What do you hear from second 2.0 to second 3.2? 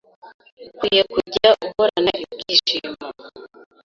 ibyishimo